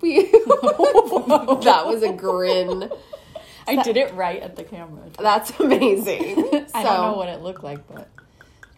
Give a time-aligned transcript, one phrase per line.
[0.00, 2.90] we that was a grin.
[3.66, 5.02] I did it right at the camera.
[5.18, 6.66] That's amazing.
[6.74, 8.08] I don't know what it looked like, but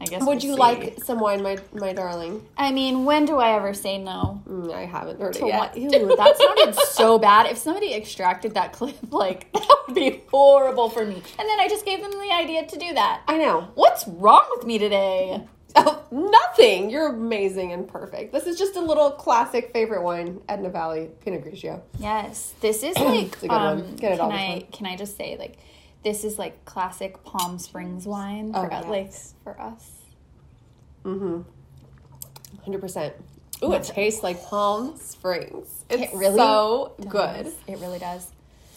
[0.01, 0.21] I guess.
[0.21, 0.59] Would we'll you see.
[0.59, 2.45] like some wine, my my darling?
[2.57, 4.43] I mean, when do I ever say no?
[4.49, 5.77] Mm, I haven't heard To it yet.
[5.77, 7.47] Ew, that sounded so bad.
[7.47, 11.23] If somebody extracted that clip, like that would be horrible for me.
[11.39, 13.23] And then I just gave them the idea to do that.
[13.29, 13.69] I know.
[13.75, 15.43] What's wrong with me today?
[15.77, 16.91] Oh, nothing.
[16.91, 18.33] You're amazing and perfect.
[18.33, 21.81] This is just a little classic favorite wine, Edna Valley Pinot Grigio.
[21.99, 23.29] Yes, this is like.
[23.33, 23.97] It's a good um, one.
[23.97, 25.59] Get it can all I can I just say like,
[26.03, 29.13] this is like classic Palm Springs wine for Oh, us, like
[29.45, 29.91] for us.
[31.05, 33.15] Hundred percent.
[33.63, 35.85] Ooh, it tastes like Palm Springs.
[35.91, 37.07] It's It really so does.
[37.11, 37.53] good.
[37.67, 38.27] It really does.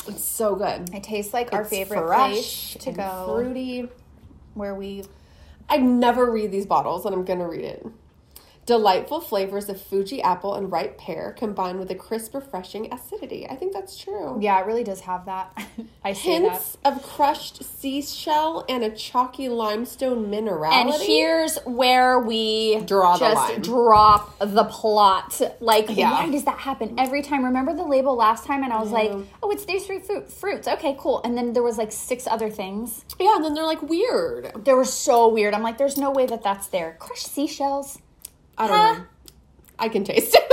[0.08, 0.94] It's so good.
[0.94, 3.88] It tastes like our favorite fresh place to go, fruity.
[4.54, 5.04] where we
[5.70, 7.86] I never read these bottles, and I'm gonna read it.
[8.66, 13.46] Delightful flavors of Fuji apple and ripe pear combined with a crisp, refreshing acidity.
[13.50, 14.38] I think that's true.
[14.42, 15.52] Yeah, it really does have that.
[16.06, 16.18] I that.
[16.18, 20.72] Hints of crushed seashell and a chalky limestone minerality.
[20.74, 23.62] And here's where we Draw the line.
[23.62, 25.42] drop the plot.
[25.60, 26.12] Like, Yeah.
[26.12, 27.44] why does that happen every time?
[27.44, 29.12] Remember the label last time, and I was like,
[29.42, 30.68] "Oh, it's these three fruit, fruits.
[30.68, 33.04] Okay, cool." And then there was like six other things.
[33.20, 34.52] yeah, and then they're like weird.
[34.64, 35.54] They were so weird.
[35.54, 38.00] I'm like, "There's no way that that's there." Crushed seashells.
[38.58, 38.94] I don't Huh?
[38.94, 39.06] know.
[39.80, 40.52] I can taste it.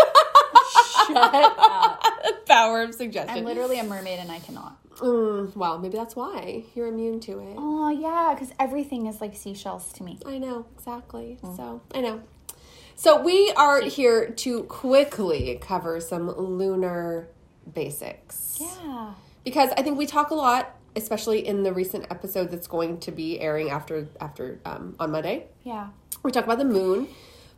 [1.06, 2.02] Shut up.
[2.46, 3.38] Power of suggestion.
[3.38, 4.76] I'm literally a mermaid, and I cannot.
[4.96, 7.54] Mm, well, maybe that's why you're immune to it.
[7.56, 10.18] Oh yeah, because everything is like seashells to me.
[10.26, 11.38] I know, exactly.
[11.42, 11.56] Mm.
[11.56, 12.20] So, I know.
[12.96, 17.28] So, we are here to quickly cover some lunar
[17.72, 18.58] basics.
[18.60, 19.14] Yeah.
[19.44, 23.10] Because I think we talk a lot, especially in the recent episode that's going to
[23.10, 25.46] be airing after after um, on Monday.
[25.64, 25.88] Yeah.
[26.22, 27.08] We talk about the moon,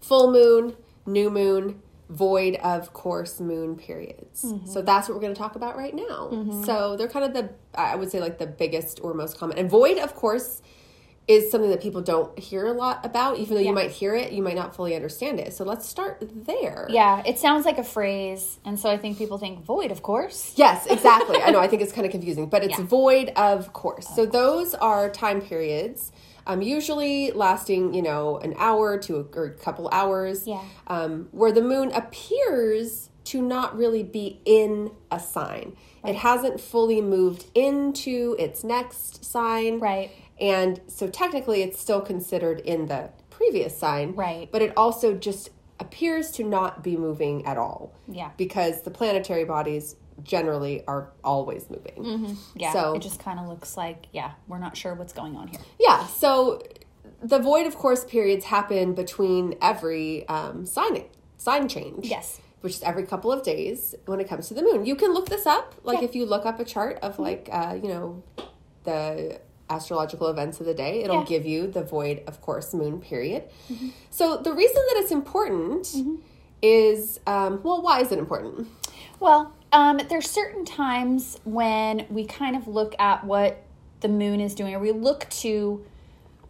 [0.03, 4.45] full moon, new moon, void of course moon periods.
[4.45, 4.67] Mm-hmm.
[4.67, 6.63] So that's what we're going to talk about right now.
[6.67, 9.57] So they're kind of the I would say like the biggest or most common.
[9.59, 10.61] And void of course
[11.29, 13.69] is something that people don't hear a lot about even though Yeah.
[13.69, 15.55] you might hear it, you might not fully understand it.
[15.55, 16.87] So let's start there.
[16.91, 20.53] Yeah, it sounds like a phrase, and so I think people think void, of course.
[20.57, 21.37] Yes, exactly.
[21.41, 21.61] I know.
[21.61, 22.85] I think it's kind of confusing, but it's Yeah.
[22.85, 24.09] void of course.
[24.09, 26.11] So those are time periods,
[26.47, 30.47] um, usually lasting, you know, an hour to a, or a couple hours.
[30.47, 30.63] Yeah.
[30.87, 35.77] Um, where the moon appears to not really be in a sign.
[36.05, 39.79] It hasn't fully moved into its next sign.
[39.79, 40.11] Right.
[40.41, 44.15] And so technically it's still considered in the previous sign.
[44.17, 44.49] Right.
[44.51, 48.31] But it also just appears to not be moving at all Yeah.
[48.37, 52.37] because the planetary bodies generally are always moving.
[52.55, 52.73] Yeah.
[52.73, 55.61] So- it just kind of looks like, yeah, we're not sure what's going on here.
[55.81, 56.63] Yeah, so
[57.23, 61.05] the void of course periods happen between every um, sign
[61.39, 62.07] sign change.
[62.07, 62.41] Yes.
[62.61, 64.87] Which is every couple of days when it comes to the moon.
[64.87, 65.75] You can look this up.
[65.83, 65.99] Like Yeah.
[66.01, 66.05] Mm-hmm.
[66.09, 68.23] if you look up a chart of like uh, you know
[68.85, 69.41] the
[69.71, 71.25] astrological events of the day, it'll Yeah.
[71.25, 73.45] give you the void of course moon period.
[74.11, 76.15] So the reason that it's important Mm-hmm.
[76.61, 78.69] is um, well, why is it important?
[79.19, 83.63] Well, um, there's certain times when we kind of look at what
[84.01, 85.85] the moon is doing, or we look to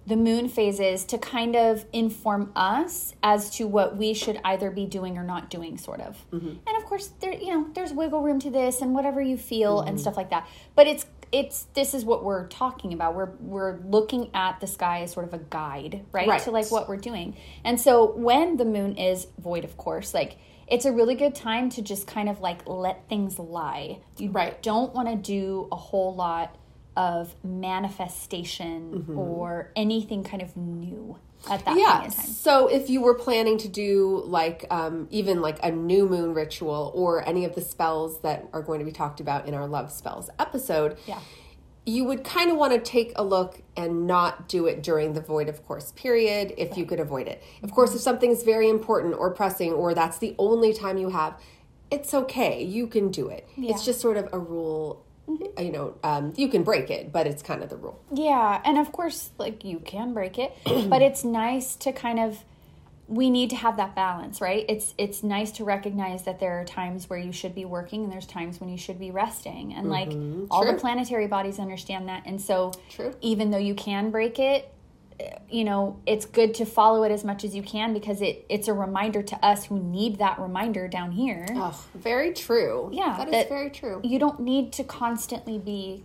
[0.05, 4.85] the moon phases to kind of inform us as to what we should either be
[4.85, 6.25] doing or not doing, sort of.
[6.67, 9.81] And of course, there you know there's wiggle room to this and whatever you feel
[9.81, 10.49] and stuff like that.
[10.75, 13.15] But it's it's this is what we're talking about.
[13.15, 16.29] We're we're looking at the sky as sort of a guide, right?
[16.29, 16.43] Right.
[16.43, 17.37] To like what we're doing.
[17.65, 20.37] And so when the moon is void, of course, like
[20.69, 23.99] it's a really good time to just kind of like let things lie.
[24.19, 24.63] You Right.
[24.63, 26.57] don't want to do a whole lot
[26.97, 29.19] of manifestation Mm-hmm.
[29.19, 31.17] or anything kind of new
[31.51, 32.27] at that yeah point in time.
[32.27, 36.93] so if you were planning to do like um, even like a new moon ritual
[36.95, 39.91] or any of the spells that are going to be talked about in our love
[39.91, 41.19] spells episode Yeah.
[41.87, 45.21] you would kind of want to take a look and not do it during the
[45.21, 49.15] void of course period if you could avoid it of course if something's very important
[49.15, 51.35] or pressing or that's the only time you have
[51.91, 56.33] it's okay you can do it it's just sort of a rule you know um,
[56.37, 59.65] you can break it but it's kind of the rule Yeah, and of course, like
[59.65, 60.57] you can break it,
[60.89, 62.45] but it's nice to kind of
[63.09, 64.65] we need to have that balance, right?
[64.69, 68.13] It's it's nice to recognize that there are times where you should be working and
[68.13, 69.75] there's times when you should be resting.
[69.75, 70.13] And like
[70.51, 72.23] all the planetary bodies understand that.
[72.25, 73.15] And so True.
[73.21, 74.72] even though you can break it,
[75.51, 78.69] you know, it's good to follow it as much as you can because it it's
[78.69, 81.47] a reminder to us who need that reminder down here.
[81.51, 86.05] oh very true Yeah, that is very true You don't need to constantly be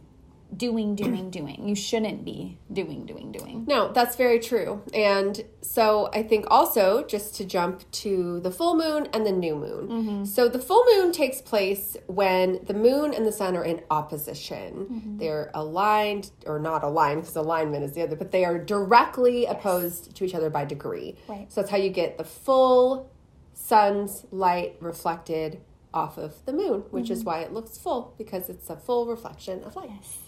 [0.56, 1.68] doing, doing, doing.
[1.68, 3.66] You shouldn't be doing, doing, doing.
[3.68, 4.82] No, that's very true.
[4.94, 9.56] And so I think also just to jump to the full moon and the new
[9.56, 9.88] moon.
[9.88, 10.26] Mm-hmm.
[10.26, 14.74] So the full moon takes place when the moon and the sun are in opposition.
[14.74, 15.18] Mm-hmm.
[15.18, 20.16] They're aligned or not aligned because alignment is the other, but they are directly opposed
[20.16, 21.18] to each other by degree.
[21.28, 21.52] Right.
[21.52, 23.12] So that's how you get the full
[23.54, 25.62] sun's light reflected
[25.94, 27.14] off of the moon, which mm-hmm.
[27.14, 29.90] is why it looks full because it's a full reflection of light.
[29.90, 30.27] Yes.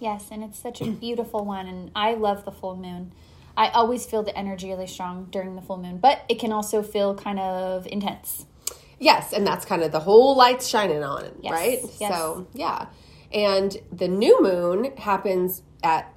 [0.00, 3.12] Yes, and it's such a beautiful one, and I love the full moon.
[3.56, 6.82] I always feel the energy really strong during the full moon, but it can also
[6.82, 8.46] feel kind of intense.
[9.00, 11.78] Yes, and that's kind of the whole light's shining on it, Yes, right?
[12.00, 12.12] yes.
[12.14, 12.86] So, yeah.
[13.32, 16.12] And the new moon happens at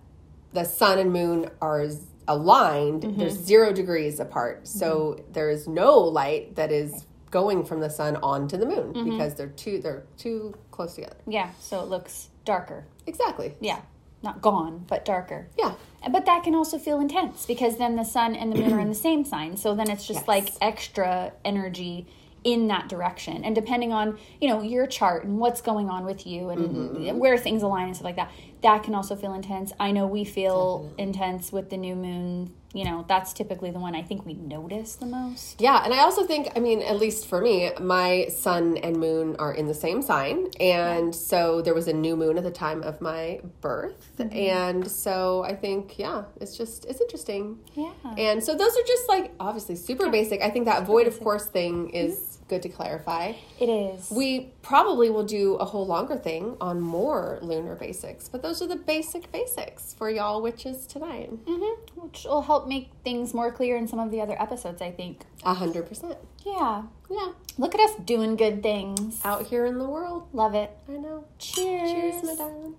[0.54, 1.86] the sun and moon are
[2.28, 3.04] aligned.
[3.04, 3.20] Mm-hmm.
[3.20, 4.68] There's zero degrees apart.
[4.68, 9.10] So there is no light that is going from the sun onto the moon Mm-hmm.
[9.12, 11.16] because they're too they're too close together.
[11.28, 12.86] Yeah, so it looks darker.
[13.08, 13.56] Exactly.
[13.60, 13.82] Yeah,
[14.24, 15.48] not gone, but darker.
[15.58, 15.74] Yeah.
[16.10, 18.90] But that can also feel intense because then the sun and the moon are in
[18.90, 19.56] the same sign.
[19.58, 20.28] So then it's just Yes.
[20.28, 22.08] like extra energy
[22.44, 23.44] in that direction.
[23.44, 27.18] And depending on, you know, your chart and what's going on with you and mm-hmm.
[27.20, 29.74] where things align and stuff like that, that can also feel intense.
[29.80, 32.54] I know we feel intense with the new moon.
[32.74, 35.60] You know, that's typically the one I think we notice the most.
[35.60, 39.36] Yeah, and I also think, I mean, at least for me, my sun and moon
[39.40, 40.48] are in the same sign.
[40.58, 44.14] And so there was a new moon at the time of my birth.
[44.18, 44.38] Mm-hmm.
[44.38, 47.60] And so I think, yeah, it's just, it's interesting.
[47.74, 47.92] Yeah.
[48.18, 50.42] And so those are just like obviously super basic.
[50.42, 52.41] I think that void of course thing is mm-hmm.
[52.52, 53.32] Good to clarify.
[53.62, 54.12] It is.
[54.12, 58.68] We probably will do a whole longer thing on more lunar basics, but those are
[58.68, 61.30] the basic basics for y'all witches tonight.
[61.48, 61.64] hmm
[61.96, 65.22] Which will help make things more clear in some of the other episodes, I think.
[65.46, 66.18] A hundred percent.
[66.46, 66.84] Yeah.
[67.10, 67.32] Yeah.
[67.58, 69.22] Look at us doing good things.
[69.24, 70.28] Out here in the world.
[70.34, 70.72] Love it.
[70.90, 71.24] I know.
[71.40, 71.90] Cheers.
[71.90, 72.76] Cheers, my darling.